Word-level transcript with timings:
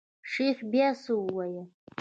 شيخ 0.31 0.57
بيا 0.71 0.87
څه 1.03 1.11
وويل. 1.17 1.65